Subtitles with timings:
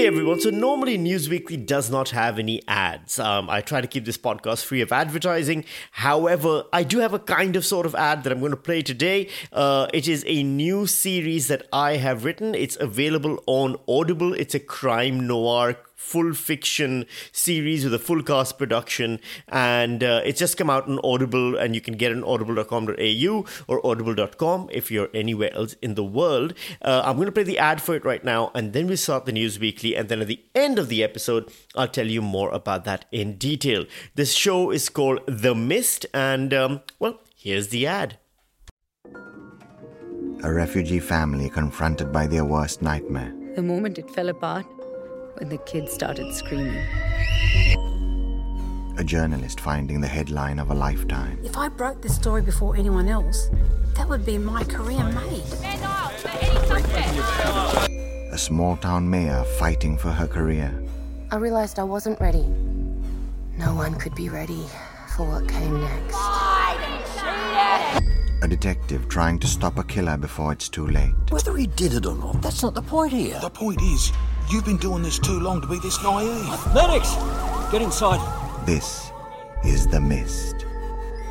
[0.00, 3.18] Hey everyone, so normally Newsweekly does not have any ads.
[3.18, 5.66] Um, I try to keep this podcast free of advertising.
[5.90, 8.80] However, I do have a kind of sort of ad that I'm going to play
[8.80, 9.28] today.
[9.52, 12.54] Uh, it is a new series that I have written.
[12.54, 14.32] It's available on Audible.
[14.32, 19.20] It's a crime noir full fiction series with a full cast production.
[19.48, 23.44] And uh, it's just come out on audible and you can get it on audible.com.au
[23.68, 26.54] or audible.com if you're anywhere else in the world.
[26.82, 29.26] Uh, i'm going to play the ad for it right now and then we start
[29.26, 29.94] the news weekly.
[29.94, 33.36] And then at the end of the episode i'll tell you more about that in
[33.36, 33.84] detail.
[34.14, 38.18] This show is called the Missed and um, well here's the ad.
[40.42, 43.34] A refugee family confronted by their worst nightmare.
[43.54, 44.64] The moment it fell apart,
[45.36, 46.84] when the kids started screaming.
[48.98, 51.38] A journalist finding the headline of a lifetime.
[51.42, 53.48] If I broke this story before anyone else,
[53.94, 55.42] that would be my career made.
[58.32, 60.82] A small town mayor fighting for her career.
[61.30, 62.44] I realized I wasn't ready.
[63.56, 64.64] No one could be ready
[65.16, 66.16] for what came next.
[68.42, 71.12] A detective trying to stop a killer before it's too late.
[71.30, 73.38] Whether he did it or not, that's not the point here.
[73.40, 74.12] The point is,
[74.50, 76.74] you've been doing this too long to be this naive.
[76.74, 77.14] Medics!
[77.70, 78.20] Get inside.
[78.66, 79.10] This
[79.64, 80.66] is The Missed.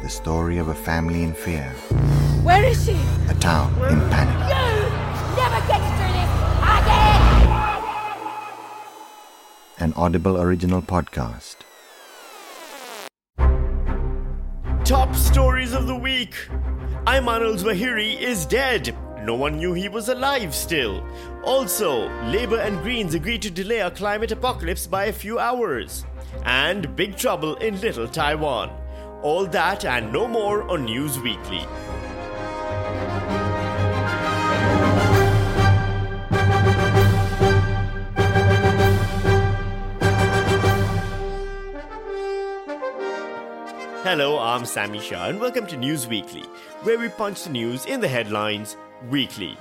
[0.01, 1.69] The story of a family in fear.
[2.43, 2.97] Where is she?
[3.27, 4.35] A town in panic.
[4.47, 4.89] You
[5.35, 6.31] never get through this
[6.63, 7.19] again!
[9.79, 11.57] An Audible original podcast.
[14.85, 16.35] Top stories of the week.
[17.05, 18.95] Ayman al Zawahiri is dead.
[19.21, 21.05] No one knew he was alive still.
[21.43, 26.05] Also, Labour and Greens agreed to delay a climate apocalypse by a few hours.
[26.45, 28.71] And big trouble in Little Taiwan.
[29.21, 31.65] All that and no more on News Weekly.
[44.03, 46.43] Hello, I'm Sami Shah, and welcome to News Weekly,
[46.83, 48.77] where we punch the news in the headlines
[49.09, 49.57] weekly.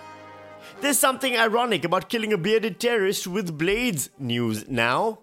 [0.81, 5.21] There's something ironic about killing a bearded terrorist with blades news now.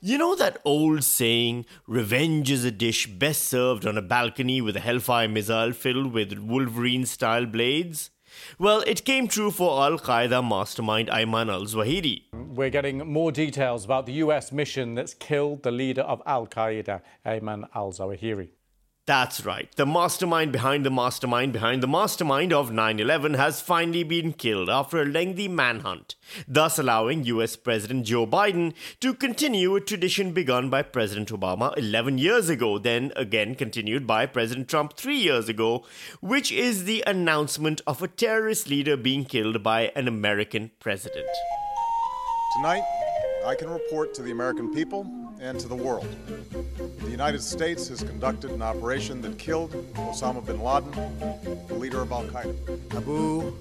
[0.00, 4.76] You know that old saying, revenge is a dish best served on a balcony with
[4.76, 8.10] a Hellfire missile filled with Wolverine style blades?
[8.58, 12.22] Well, it came true for Al Qaeda mastermind Ayman al Zawahiri.
[12.32, 17.00] We're getting more details about the US mission that's killed the leader of Al Qaeda,
[17.24, 18.50] Ayman al Zawahiri.
[19.06, 19.68] That's right.
[19.76, 24.70] The mastermind behind the mastermind behind the mastermind of 9 11 has finally been killed
[24.70, 26.14] after a lengthy manhunt,
[26.48, 32.16] thus allowing US President Joe Biden to continue a tradition begun by President Obama 11
[32.16, 35.84] years ago, then again continued by President Trump three years ago,
[36.22, 41.28] which is the announcement of a terrorist leader being killed by an American president.
[42.56, 43.03] Tonight,
[43.46, 45.06] I can report to the American people
[45.38, 46.08] and to the world.
[47.00, 50.90] The United States has conducted an operation that killed Osama bin Laden,
[51.68, 52.96] the leader of Al Qaeda.
[52.96, 53.52] Abu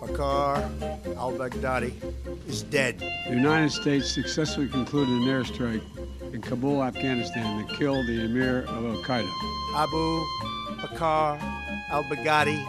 [0.00, 1.92] Bakr al Baghdadi
[2.48, 3.00] is dead.
[3.28, 5.82] The United States successfully concluded an airstrike
[6.32, 9.30] in Kabul, Afghanistan, that killed the emir of Al Qaeda.
[9.76, 10.24] Abu
[10.80, 11.38] Bakr
[11.90, 12.64] al Baghdadi.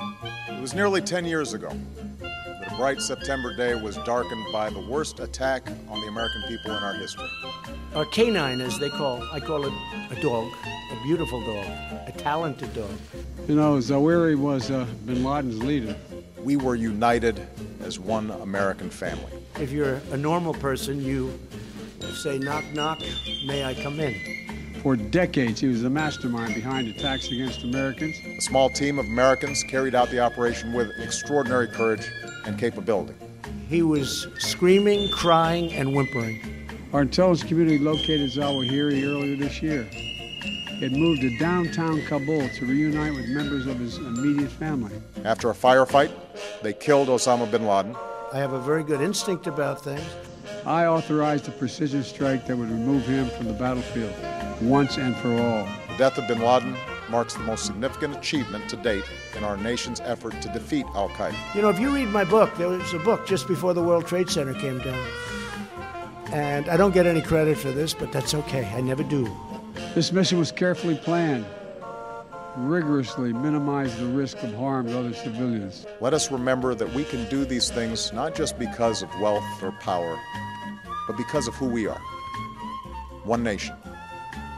[0.50, 2.03] It was nearly 10 years ago that a
[2.78, 6.94] bright September day was darkened by the worst attack on the American people in our
[6.94, 7.30] history.
[7.96, 9.22] Or canine, as they call.
[9.32, 9.74] I call it
[10.10, 10.52] a dog,
[10.92, 11.66] a beautiful dog,
[12.08, 12.92] a talented dog.
[13.48, 15.96] You know, Zawahiri was uh, bin Laden's leader.
[16.40, 17.46] We were united
[17.82, 19.32] as one American family.
[19.60, 21.40] If you're a normal person, you
[22.22, 23.02] say, knock, knock,
[23.46, 24.44] may I come in?
[24.82, 28.18] For decades, he was the mastermind behind attacks against Americans.
[28.26, 32.06] A small team of Americans carried out the operation with extraordinary courage
[32.46, 33.14] and capability.
[33.70, 36.40] He was screaming, crying, and whimpering.
[36.94, 39.84] Our intelligence community located Zawahiri earlier this year.
[39.84, 44.94] He had moved to downtown Kabul to reunite with members of his immediate family.
[45.24, 46.12] After a firefight,
[46.62, 47.96] they killed Osama bin Laden.
[48.32, 50.04] I have a very good instinct about things.
[50.66, 54.14] I authorized a precision strike that would remove him from the battlefield
[54.62, 55.68] once and for all.
[55.90, 56.76] The death of bin Laden
[57.14, 59.04] marks the most significant achievement to date
[59.38, 61.36] in our nation's effort to defeat Al Qaeda.
[61.54, 64.08] You know, if you read my book, there was a book just before the World
[64.08, 65.08] Trade Center came down.
[66.32, 68.66] And I don't get any credit for this, but that's okay.
[68.66, 69.32] I never do.
[69.94, 71.46] This mission was carefully planned,
[72.58, 75.86] rigorously minimized the risk of harm to other civilians.
[76.02, 79.72] Let us remember that we can do these things not just because of wealth or
[79.74, 80.20] power,
[81.06, 82.02] but because of who we are.
[83.24, 83.76] One nation,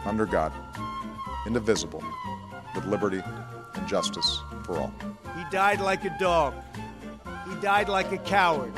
[0.05, 0.53] under God,
[1.45, 2.01] indivisible,
[2.85, 3.23] with liberty
[3.73, 4.93] and justice for all.
[5.35, 6.53] He died like a dog.
[7.47, 8.73] He died like a coward.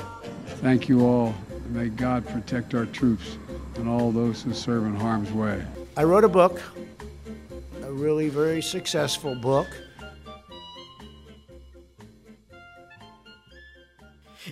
[0.62, 1.36] Thank you all.
[1.69, 3.38] May God protect our troops
[3.75, 5.63] and all those who serve in harm's way.
[5.95, 6.62] I wrote a book,
[7.83, 9.68] a really very successful book.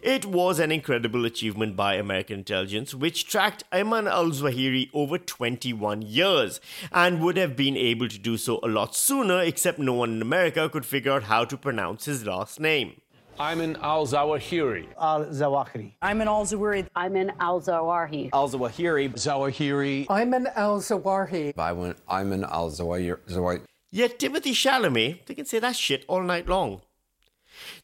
[0.05, 6.03] It was an incredible achievement by American intelligence, which tracked Ayman al Zawahiri over 21
[6.03, 6.61] years
[6.91, 10.21] and would have been able to do so a lot sooner, except no one in
[10.21, 13.01] America could figure out how to pronounce his last name.
[13.39, 14.89] Ayman al Zawahiri.
[14.95, 15.93] Al Zawahiri.
[16.03, 16.87] Ayman al Zawahiri.
[16.95, 18.29] Ayman al Zawahiri.
[18.31, 19.11] Al Zawahiri.
[19.13, 20.05] Zawahiri.
[20.05, 21.55] Ayman al Zawahiri.
[21.55, 23.61] Ayman al Zawahiri.
[23.89, 26.81] Yet Timothée Chalamet, they can say that shit all night long.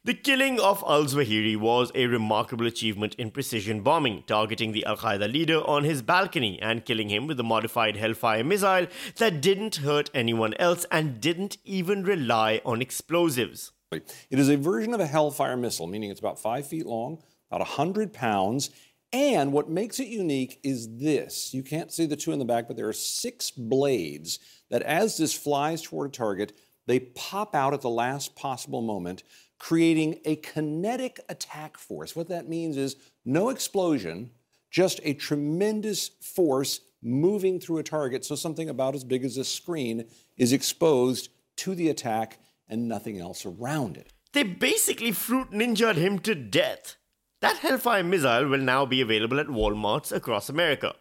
[0.03, 4.97] The killing of al Zawahiri was a remarkable achievement in precision bombing, targeting the Al
[4.97, 8.87] Qaeda leader on his balcony and killing him with a modified Hellfire missile
[9.17, 13.73] that didn't hurt anyone else and didn't even rely on explosives.
[13.91, 17.21] It is a version of a Hellfire missile, meaning it's about five feet long,
[17.51, 18.71] about 100 pounds.
[19.13, 22.67] And what makes it unique is this you can't see the two in the back,
[22.67, 24.39] but there are six blades
[24.71, 26.53] that, as this flies toward a target,
[26.87, 29.21] they pop out at the last possible moment
[29.61, 32.15] creating a kinetic attack force.
[32.15, 34.31] What that means is no explosion,
[34.71, 38.25] just a tremendous force moving through a target.
[38.25, 43.19] So something about as big as a screen is exposed to the attack and nothing
[43.19, 44.11] else around it.
[44.33, 46.95] They basically fruit ninjaed him to death.
[47.41, 50.95] That Hellfire missile will now be available at Walmarts across America.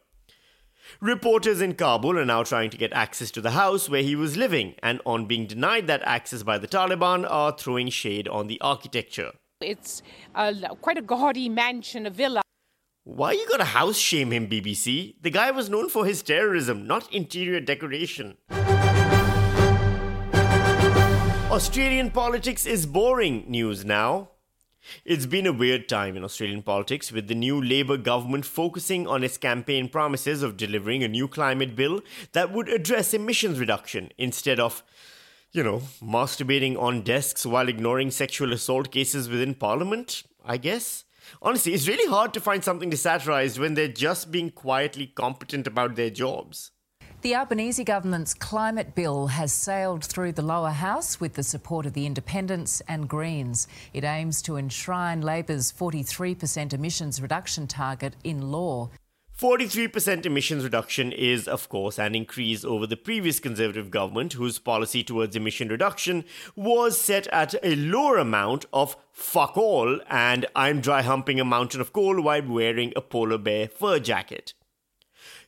[0.98, 4.36] Reporters in Kabul are now trying to get access to the house where he was
[4.36, 8.60] living, and on being denied that access by the Taliban, are throwing shade on the
[8.60, 9.32] architecture.
[9.60, 10.02] It's
[10.34, 12.42] a, quite a gaudy mansion, a villa.
[13.04, 15.14] Why you gotta house shame him, BBC?
[15.22, 18.36] The guy was known for his terrorism, not interior decoration.
[21.50, 24.30] Australian politics is boring news now.
[25.04, 29.22] It's been a weird time in Australian politics with the new Labour government focusing on
[29.22, 32.00] its campaign promises of delivering a new climate bill
[32.32, 34.82] that would address emissions reduction instead of,
[35.52, 41.04] you know, masturbating on desks while ignoring sexual assault cases within Parliament, I guess.
[41.42, 45.66] Honestly, it's really hard to find something to satirize when they're just being quietly competent
[45.66, 46.72] about their jobs.
[47.22, 51.92] The Albanese government's climate bill has sailed through the lower house with the support of
[51.92, 53.68] the Independents and Greens.
[53.92, 58.88] It aims to enshrine Labor's 43% emissions reduction target in law.
[59.38, 65.04] 43% emissions reduction is, of course, an increase over the previous Conservative government, whose policy
[65.04, 66.24] towards emission reduction
[66.56, 71.82] was set at a lower amount of fuck all and I'm dry humping a mountain
[71.82, 74.54] of coal while wearing a polar bear fur jacket.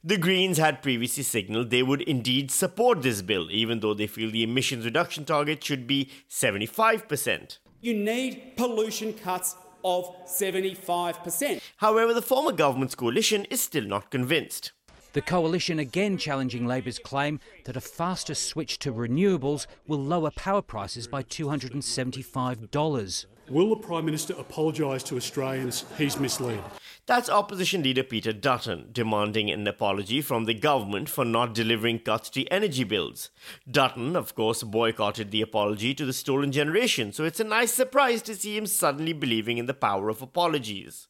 [0.04, 4.32] The Greens had previously signaled they would indeed support this bill, even though they feel
[4.32, 7.58] the emissions reduction target should be 75%.
[7.80, 9.54] You need pollution cuts
[9.84, 11.60] of 75%.
[11.76, 14.72] However, the former government's coalition is still not convinced.
[15.12, 20.62] The coalition again challenging Labor's claim that a faster switch to renewables will lower power
[20.62, 23.26] prices by $275.
[23.52, 26.64] Will the Prime Minister apologise to Australians he's misled?
[27.04, 32.30] That's opposition leader Peter Dutton demanding an apology from the government for not delivering cuts
[32.30, 33.28] to energy bills.
[33.70, 38.22] Dutton, of course, boycotted the apology to the stolen generation, so it's a nice surprise
[38.22, 41.08] to see him suddenly believing in the power of apologies.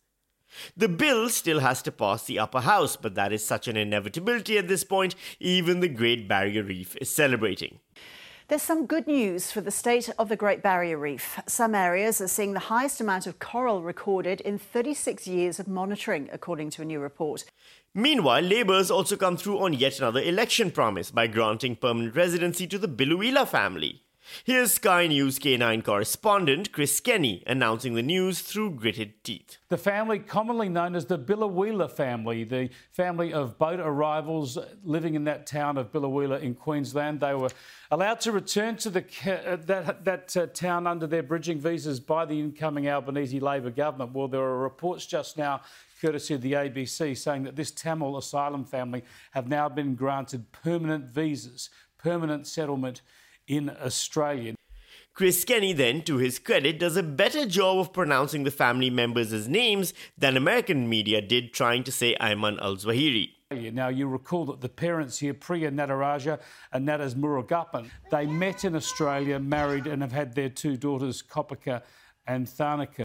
[0.77, 4.59] The bill still has to pass the upper house, but that is such an inevitability
[4.59, 7.79] at this point, even the Great Barrier Reef is celebrating.
[8.53, 11.41] There's some good news for the state of the Great Barrier Reef.
[11.47, 16.29] Some areas are seeing the highest amount of coral recorded in 36 years of monitoring,
[16.31, 17.47] according to a new report.
[17.95, 22.77] Meanwhile, Labour's also come through on yet another election promise by granting permanent residency to
[22.77, 24.03] the Biloela family.
[24.45, 29.59] Here's Sky News K9 correspondent Chris Kenny announcing the news through gritted teeth.
[29.69, 35.25] The family, commonly known as the Biloela family, the family of boat arrivals living in
[35.25, 37.51] that town of Biloela in Queensland, they were
[37.91, 42.25] allowed to return to the, uh, that, that uh, town under their bridging visas by
[42.25, 44.13] the incoming Albanese Labor government.
[44.13, 45.61] Well, there are reports just now
[46.01, 51.05] courtesy of the ABC, saying that this Tamil asylum family have now been granted permanent
[51.05, 53.03] visas, permanent settlement
[53.47, 54.55] in Australia.
[55.15, 59.47] Chris Kenny, then, to his credit, does a better job of pronouncing the family members'
[59.47, 63.29] names than American media did trying to say Ayman al Zawahiri.
[63.75, 66.41] Now, you recall that the parents here, Priya Nataraja
[66.73, 71.83] and Nades Murugappan, they met in Australia, married, and have had their two daughters, Kopika
[72.27, 73.03] and Tharnicaa.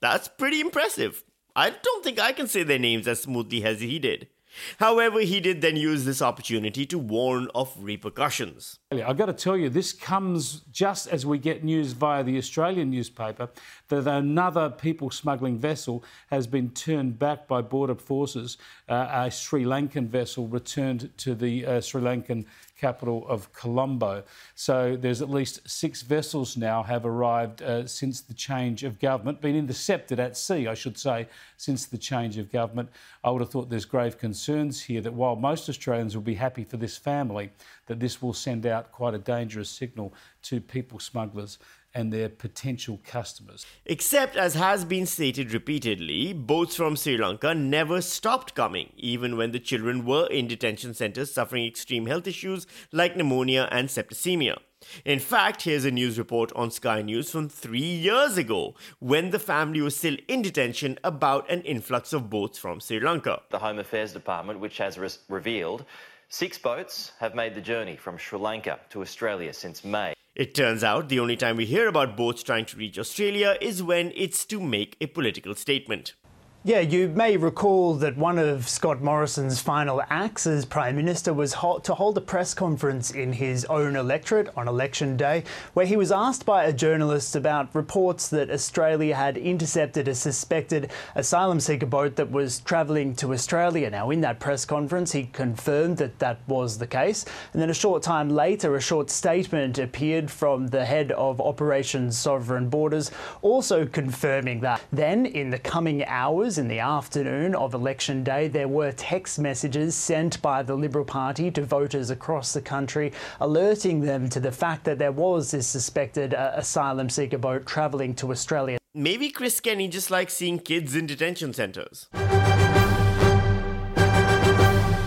[0.00, 1.22] That's pretty impressive.
[1.54, 4.28] I don't think I can say their names as smoothly as he did.
[4.78, 8.78] However, he did then use this opportunity to warn of repercussions.
[8.90, 12.90] I've got to tell you, this comes just as we get news via the Australian
[12.90, 13.48] newspaper
[13.88, 18.58] that another people smuggling vessel has been turned back by border forces.
[18.88, 22.44] Uh, a Sri Lankan vessel returned to the uh, Sri Lankan
[22.82, 24.24] capital of Colombo.
[24.56, 29.40] So there's at least six vessels now have arrived uh, since the change of government,
[29.40, 32.88] been intercepted at sea, I should say, since the change of government.
[33.22, 36.64] I would have thought there's grave concerns here that while most Australians will be happy
[36.64, 37.52] for this family,
[37.86, 40.12] that this will send out quite a dangerous signal
[40.42, 41.58] to people smugglers
[41.94, 43.66] and their potential customers.
[43.86, 49.52] Except, as has been stated repeatedly, boats from Sri Lanka never stopped coming, even when
[49.52, 54.56] the children were in detention centres suffering extreme health issues like pneumonia and septicemia.
[55.04, 59.38] In fact, here's a news report on Sky News from three years ago, when the
[59.38, 63.42] family was still in detention about an influx of boats from Sri Lanka.
[63.50, 65.84] The Home Affairs Department, which has re- revealed
[66.28, 70.14] six boats have made the journey from Sri Lanka to Australia since May.
[70.34, 73.82] It turns out the only time we hear about boats trying to reach Australia is
[73.82, 76.14] when it's to make a political statement.
[76.64, 81.56] Yeah, you may recall that one of Scott Morrison's final acts as Prime Minister was
[81.82, 85.42] to hold a press conference in his own electorate on election day,
[85.74, 90.92] where he was asked by a journalist about reports that Australia had intercepted a suspected
[91.16, 93.90] asylum seeker boat that was travelling to Australia.
[93.90, 97.24] Now, in that press conference, he confirmed that that was the case.
[97.52, 102.12] And then a short time later, a short statement appeared from the head of Operation
[102.12, 104.80] Sovereign Borders, also confirming that.
[104.92, 109.94] Then, in the coming hours, in the afternoon of election day, there were text messages
[109.94, 114.84] sent by the Liberal Party to voters across the country, alerting them to the fact
[114.84, 118.78] that there was this suspected uh, asylum seeker boat travelling to Australia.
[118.94, 122.08] Maybe Chris Kenny just likes seeing kids in detention centres.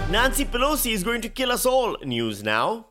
[0.09, 1.97] Nancy Pelosi is going to kill us all.
[2.03, 2.87] News now.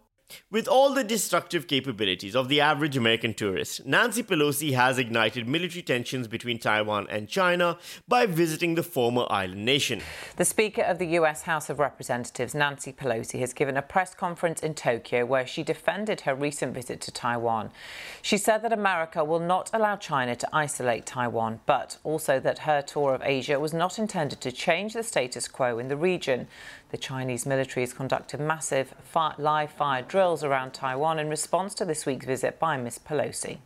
[0.51, 5.83] With all the destructive capabilities of the average American tourist, Nancy Pelosi has ignited military
[5.83, 7.79] tensions between Taiwan and China
[8.09, 10.01] by visiting the former island nation.
[10.37, 14.63] The Speaker of the US House of Representatives, Nancy Pelosi, has given a press conference
[14.63, 17.71] in Tokyo where she defended her recent visit to Taiwan.
[18.23, 22.81] She said that America will not allow China to isolate Taiwan, but also that her
[22.81, 26.47] tour of Asia was not intended to change the status quo in the region.
[26.95, 28.95] The Chinese military has conducted massive
[29.37, 33.01] live fire drills around Taiwan in response to this week's visit by Ms.
[33.05, 33.59] Pelosi.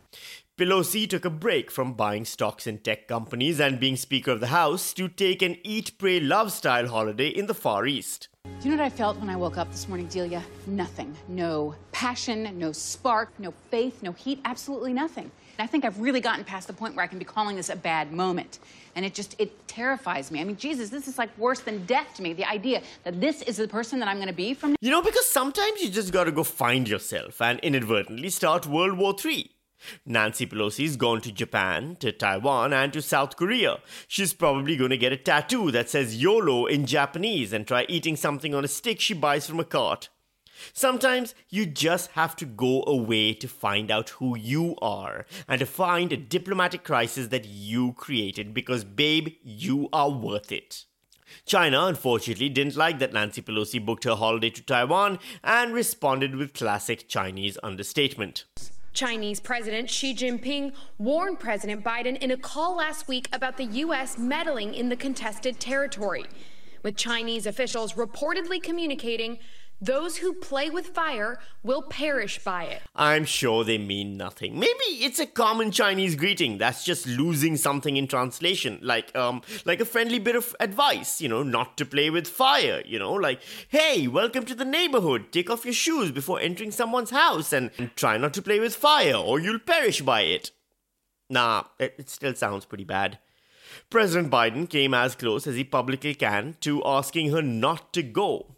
[0.57, 4.47] Pelosi took a break from buying stocks in tech companies and being Speaker of the
[4.47, 8.29] House to take an eat, pray, love style holiday in the Far East.
[8.45, 10.41] Do you know what I felt when I woke up this morning, Delia?
[10.65, 11.15] Nothing.
[11.27, 15.29] No passion, no spark, no faith, no heat, absolutely nothing.
[15.61, 17.75] I think I've really gotten past the point where I can be calling this a
[17.75, 18.59] bad moment.
[18.95, 20.41] And it just, it terrifies me.
[20.41, 22.33] I mean, Jesus, this is like worse than death to me.
[22.33, 24.75] The idea that this is the person that I'm going to be from.
[24.81, 28.97] You know, because sometimes you just got to go find yourself and inadvertently start World
[28.97, 29.51] War III.
[30.05, 33.79] Nancy Pelosi's gone to Japan, to Taiwan, and to South Korea.
[34.07, 38.15] She's probably going to get a tattoo that says YOLO in Japanese and try eating
[38.15, 40.09] something on a stick she buys from a cart.
[40.73, 45.65] Sometimes you just have to go away to find out who you are and to
[45.65, 50.85] find a diplomatic crisis that you created because, babe, you are worth it.
[51.45, 56.53] China, unfortunately, didn't like that Nancy Pelosi booked her holiday to Taiwan and responded with
[56.53, 58.45] classic Chinese understatement.
[58.93, 64.17] Chinese President Xi Jinping warned President Biden in a call last week about the U.S.
[64.17, 66.25] meddling in the contested territory,
[66.83, 69.37] with Chinese officials reportedly communicating
[69.81, 72.81] those who play with fire will perish by it.
[72.95, 74.59] I'm sure they mean nothing.
[74.59, 79.79] Maybe it's a common Chinese greeting that's just losing something in translation, like um like
[79.79, 83.41] a friendly bit of advice, you know, not to play with fire, you know, like
[83.69, 85.31] hey, welcome to the neighborhood.
[85.31, 88.75] Take off your shoes before entering someone's house and, and try not to play with
[88.75, 90.51] fire or you'll perish by it.
[91.29, 93.19] Nah, it, it still sounds pretty bad.
[93.89, 98.55] President Biden came as close as he publicly can to asking her not to go.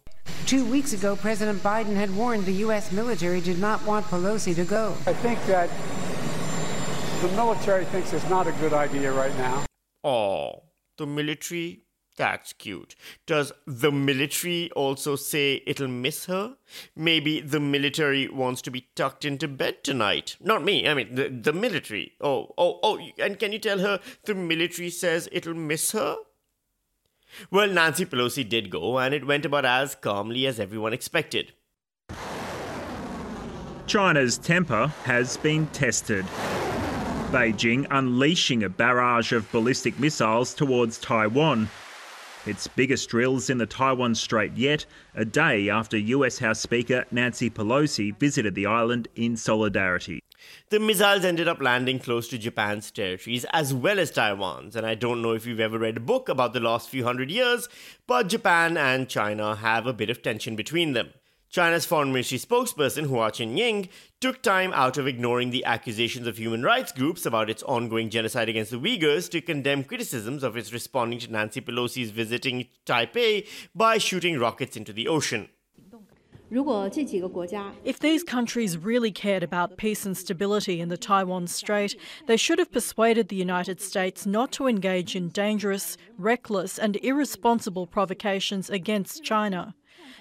[0.52, 2.92] Two weeks ago, President Biden had warned the U.S.
[2.92, 4.94] military did not want Pelosi to go.
[5.06, 5.70] I think that
[7.22, 9.64] the military thinks it's not a good idea right now.
[10.04, 10.64] Oh,
[10.98, 11.84] the military?
[12.18, 12.94] That's cute.
[13.24, 16.56] Does the military also say it'll miss her?
[16.94, 20.36] Maybe the military wants to be tucked into bed tonight.
[20.38, 22.12] Not me, I mean, the, the military.
[22.20, 26.16] Oh, oh, oh, and can you tell her the military says it'll miss her?
[27.50, 31.52] Well, Nancy Pelosi did go, and it went about as calmly as everyone expected.
[33.86, 36.24] China's temper has been tested.
[37.30, 41.68] Beijing unleashing a barrage of ballistic missiles towards Taiwan.
[42.46, 44.84] its biggest drills in the Taiwan Strait yet,
[45.14, 50.21] a day after US House Speaker Nancy Pelosi visited the island in solidarity.
[50.70, 54.76] The missiles ended up landing close to Japan's territories as well as Taiwan's.
[54.76, 57.30] And I don't know if you've ever read a book about the last few hundred
[57.30, 57.68] years,
[58.06, 61.10] but Japan and China have a bit of tension between them.
[61.52, 63.90] China's foreign ministry spokesperson Hua Chunying
[64.22, 68.48] took time out of ignoring the accusations of human rights groups about its ongoing genocide
[68.48, 73.98] against the Uyghurs to condemn criticisms of its responding to Nancy Pelosi's visiting Taipei by
[73.98, 75.50] shooting rockets into the ocean.
[76.54, 82.58] If these countries really cared about peace and stability in the Taiwan Strait, they should
[82.58, 89.24] have persuaded the United States not to engage in dangerous, reckless, and irresponsible provocations against
[89.24, 89.74] China.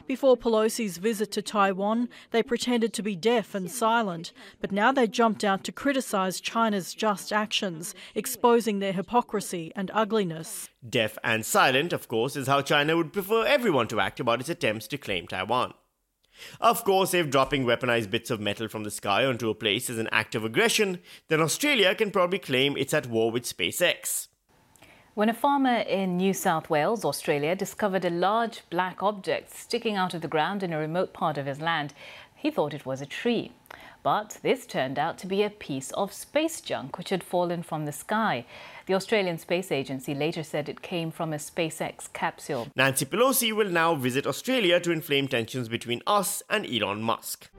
[0.07, 5.07] Before Pelosi's visit to Taiwan, they pretended to be deaf and silent, but now they
[5.07, 10.69] jumped out to criticise China's just actions, exposing their hypocrisy and ugliness.
[10.87, 14.49] Deaf and silent, of course, is how China would prefer everyone to act about its
[14.49, 15.73] attempts to claim Taiwan.
[16.59, 19.97] Of course, if dropping weaponized bits of metal from the sky onto a place is
[19.97, 24.27] an act of aggression, then Australia can probably claim it's at war with SpaceX.
[25.13, 30.13] When a farmer in New South Wales, Australia, discovered a large black object sticking out
[30.13, 31.93] of the ground in a remote part of his land,
[32.33, 33.51] he thought it was a tree.
[34.03, 37.85] But this turned out to be a piece of space junk which had fallen from
[37.85, 38.45] the sky.
[38.87, 42.67] The Australian Space Agency later said it came from a SpaceX capsule.
[42.75, 47.49] Nancy Pelosi will now visit Australia to inflame tensions between us and Elon Musk.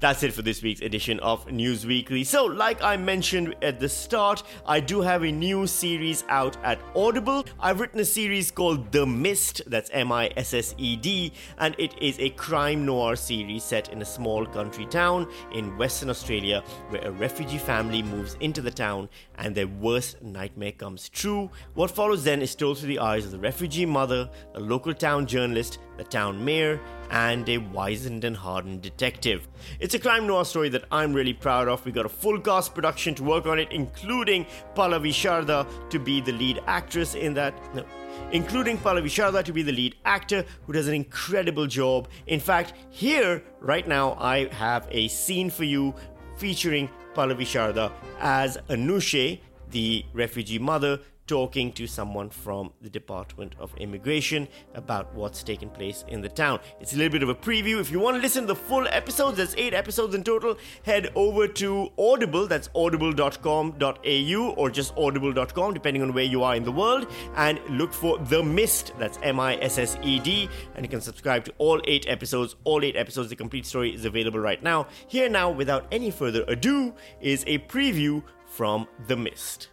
[0.00, 2.24] That's it for this week's edition of News Weekly.
[2.24, 6.78] So, like I mentioned at the start, I do have a new series out at
[6.94, 7.46] Audible.
[7.58, 11.74] I've written a series called The Missed, that's M I S S E D, and
[11.78, 16.62] it is a crime noir series set in a small country town in Western Australia
[16.90, 21.50] where a refugee family moves into the town and their worst nightmare comes true.
[21.74, 25.26] What follows then is told through the eyes of the refugee mother, a local town
[25.26, 29.46] journalist, the town mayor, and a wizened and hardened detective.
[29.80, 31.84] It's a crime noir story that I'm really proud of.
[31.84, 36.20] We got a full cast production to work on it, including Pallavi Sharda to be
[36.20, 37.54] the lead actress in that.
[37.74, 37.84] No,
[38.32, 42.08] including Pallavi Sharda to be the lead actor, who does an incredible job.
[42.26, 45.94] In fact, here, right now, I have a scene for you
[46.36, 49.40] featuring Pallavi Sharda as Anushe,
[49.74, 56.04] the refugee mother, talking to someone from the Department of Immigration about what's taken place
[56.08, 56.60] in the town.
[56.80, 57.80] It's a little bit of a preview.
[57.80, 61.10] If you want to listen to the full episodes, there's eight episodes in total, head
[61.14, 66.72] over to Audible, that's audible.com.au or just audible.com, depending on where you are in the
[66.72, 67.06] world,
[67.36, 71.00] and look for The Missed, that's M I S S E D, and you can
[71.00, 72.54] subscribe to all eight episodes.
[72.64, 74.88] All eight episodes, the complete story is available right now.
[75.08, 78.22] Here now, without any further ado, is a preview
[78.54, 79.68] from The Missed.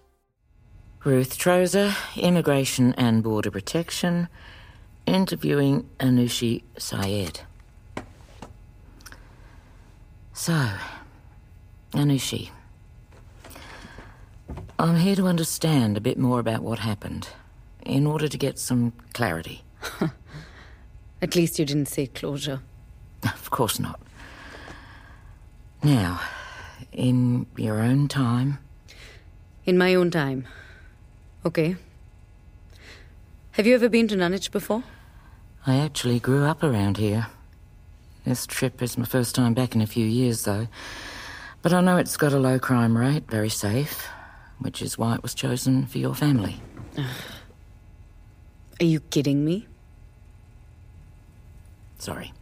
[1.04, 4.28] Ruth Trozer, Immigration and Border Protection,
[5.06, 7.42] interviewing Anushi Syed.
[10.34, 10.72] So,
[11.94, 12.50] Anushi,
[14.80, 17.30] I'm here to understand a bit more about what happened
[17.86, 19.64] in order to get some clarity.
[21.22, 22.62] At least you didn't say closure.
[23.24, 24.02] Of course not.
[25.84, 26.20] Now,
[26.92, 28.58] in your own time.
[29.64, 30.48] In my own time.
[31.46, 31.76] Okay.
[33.52, 34.84] Have you ever been to Nunwich before?
[35.68, 37.28] I actually grew up around here.
[38.26, 40.68] This trip is my first time back in a few years, though.
[41.62, 44.08] But I know it's got a low crime rate, very safe,
[44.60, 46.60] which is why it was chosen for your family.
[48.80, 49.68] Are you kidding me?
[52.00, 52.34] Sorry.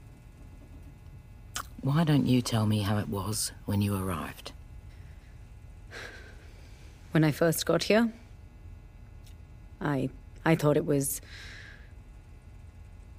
[1.82, 4.54] Why don't you tell me how it was when you arrived?
[7.12, 8.12] When I first got here,
[9.82, 10.10] I
[10.46, 11.22] I thought it was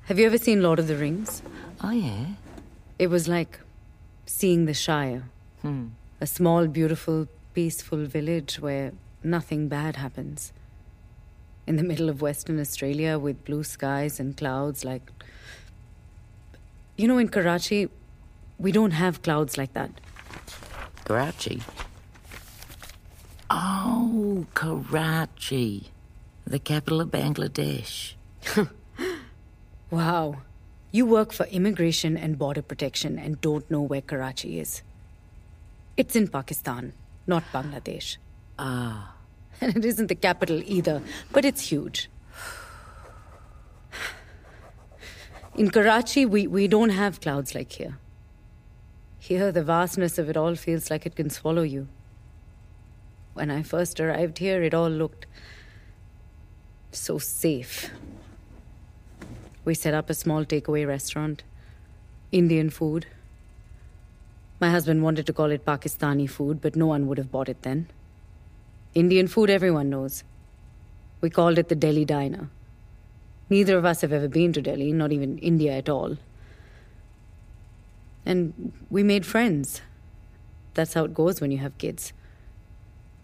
[0.05, 1.43] Have you ever seen Lord of the Rings?
[1.83, 2.27] Oh yeah.
[2.99, 3.59] It was like
[4.27, 5.25] seeing the Shire.
[5.63, 5.89] Hmm.
[6.21, 8.93] A small, beautiful, peaceful village where
[9.25, 10.53] nothing bad happens.
[11.67, 15.11] In the middle of Western Australia with blue skies and clouds like
[16.97, 17.89] You know in Karachi
[18.59, 19.91] we don't have clouds like that.
[21.05, 21.63] Karachi?
[23.51, 25.91] Oh, Karachi.
[26.47, 28.15] The capital of Bangladesh.
[29.91, 30.43] Wow.
[30.93, 34.83] You work for Immigration and Border Protection and don't know where Karachi is.
[35.97, 36.93] It's in Pakistan,
[37.27, 38.17] not Bangladesh.
[38.59, 39.15] Ah.
[39.61, 42.09] And it isn't the capital either, but it's huge.
[45.55, 47.99] In Karachi, we, we don't have clouds like here.
[49.19, 51.89] Here, the vastness of it all feels like it can swallow you.
[53.35, 55.27] When I first arrived here, it all looked
[56.93, 57.91] so safe.
[59.65, 61.43] We set up a small takeaway restaurant,
[62.33, 63.07] Indian food.
[64.61, 67.63] My husband wanted to call it Pakistani food, but no one would have bought it
[67.63, 67.89] then.
[68.95, 70.25] Indian food, everyone knows.
[71.21, 72.51] We called it the Delhi Diner.
[73.49, 76.17] Neither of us have ever been to Delhi, not even India at all.
[78.27, 79.83] And we made friends.
[80.75, 82.13] That's how it goes when you have kids.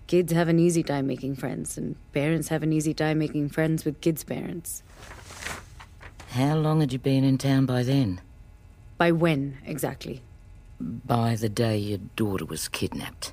[0.07, 3.85] Kids have an easy time making friends, and parents have an easy time making friends
[3.85, 4.85] with kids' parents.
[6.31, 8.21] How long had you been in town by then?
[8.99, 10.23] By when, exactly?
[10.79, 13.33] By the day your daughter was kidnapped.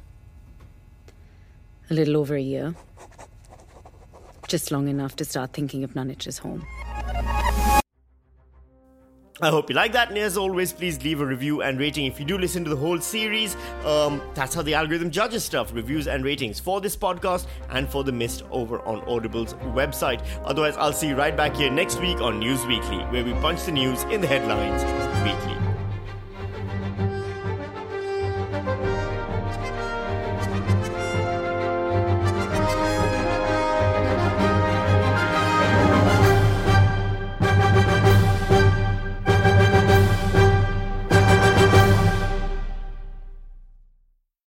[1.91, 2.73] A little over a year.
[4.47, 6.65] Just long enough to start thinking of Nunich home.
[9.41, 12.19] I hope you like that, and as always, please leave a review and rating if
[12.19, 13.58] you do listen to the whole series.
[13.84, 18.04] Um, that's how the algorithm judges stuff reviews and ratings for this podcast and for
[18.04, 20.24] the Missed over on Audible's website.
[20.46, 23.63] Otherwise, I'll see you right back here next week on News Weekly, where we punch
[23.63, 24.84] the news in the headlines
[25.24, 25.72] weekly.